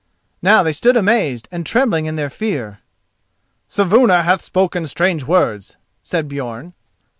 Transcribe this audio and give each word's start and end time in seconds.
Now 0.41 0.63
they 0.63 0.71
stood 0.71 0.97
amazed, 0.97 1.47
and 1.51 1.63
trembling 1.63 2.07
in 2.07 2.15
their 2.15 2.31
fear. 2.31 2.79
"Saevuna 3.67 4.23
hath 4.23 4.41
spoken 4.41 4.87
strange 4.87 5.25
words," 5.25 5.77
said 6.01 6.27
Björn. 6.27 6.73